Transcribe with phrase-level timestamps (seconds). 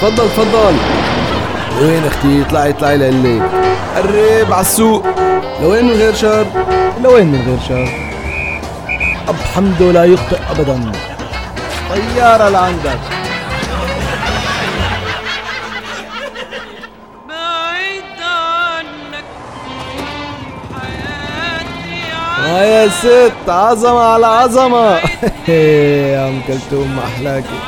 [0.00, 0.74] تفضل تفضل.
[1.80, 3.40] لوين أختي؟ اطلعي اطلعي لقلي
[3.96, 5.06] قرب على السوق.
[5.62, 6.46] لوين من غير شر؟
[7.02, 7.88] لوين من غير شر؟
[9.28, 10.92] أب حمده لا يخطئ أبدا.
[11.90, 12.98] طيارة لعندك.
[22.46, 24.98] آه يا ست عظمة على عظمة.
[25.48, 27.58] يا أم كلثوم ما أحلاكي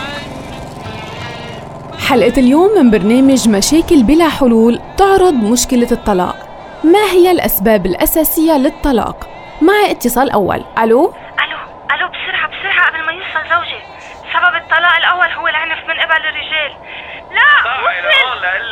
[2.10, 6.36] حلقة اليوم من برنامج مشاكل بلا حلول تعرض مشكلة الطلاق.
[6.84, 9.28] ما هي الأسباب الأساسية للطلاق؟
[9.62, 10.64] معي اتصال أول.
[10.78, 11.14] ألو؟
[11.44, 11.58] ألو
[11.92, 13.80] ألو بسرعة بسرعة قبل ما يوصل زوجي.
[14.32, 16.72] سبب الطلاق الأول هو العنف من قبل الرجال.
[17.30, 17.50] لا
[17.84, 18.06] وصل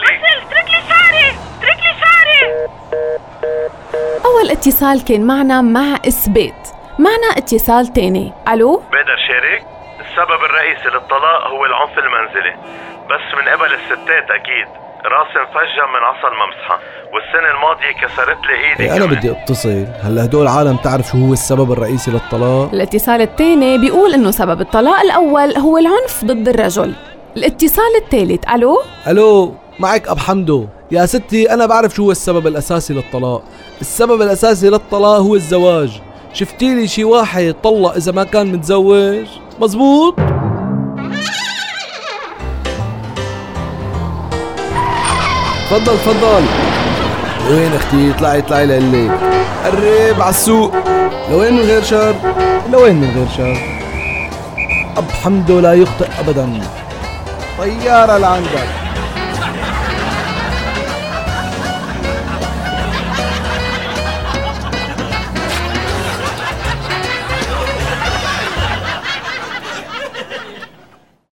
[0.03, 1.29] وصل اترك لي شعري
[1.59, 2.69] اترك لي شعري
[4.25, 6.69] أول اتصال كان معنا مع إثبات.
[6.99, 8.33] معنا اتصال تاني.
[8.49, 9.68] ألو؟ بقدر شارك؟
[10.19, 12.55] السبب الرئيسي للطلاق هو العنف المنزلي.
[13.11, 14.69] بس من قبل الستات أكيد.
[15.05, 16.79] راسي مفجم من عصا الممسحة
[17.13, 19.19] والسنة الماضية كسرت لي إيدي إيه أنا كمان.
[19.19, 19.87] بدي أتصل.
[20.03, 25.01] هلأ هدول العالم تعرف شو هو السبب الرئيسي للطلاق؟ الاتصال الثاني بيقول إنه سبب الطلاق
[25.01, 26.95] الأول هو العنف ضد الرجل.
[27.37, 30.67] الاتصال الثالث ألو؟ ألو معك أب حمدو.
[30.91, 33.43] يا ستي أنا بعرف شو هو السبب الأساسي للطلاق.
[33.81, 36.01] السبب الأساسي للطلاق هو الزواج.
[36.33, 39.27] شفتي لي شي واحد طلق إذا ما كان متزوج؟
[39.61, 40.15] مزبوط
[45.71, 46.45] تفضل تفضل.
[47.49, 49.11] لوين أختي؟ اطلعي اطلعي لقلي
[49.65, 50.75] قرب على السوق.
[51.31, 52.15] لوين من غير شر؟
[52.73, 53.59] لوين من غير شر؟
[54.97, 56.61] أب حمدو لا يخطئ أبدا.
[57.59, 58.88] طيارة لعندك.